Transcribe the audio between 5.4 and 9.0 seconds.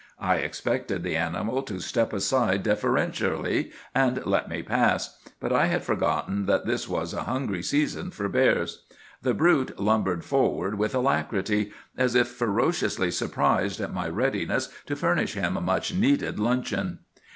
I had forgotten that this was a hungry season for bears.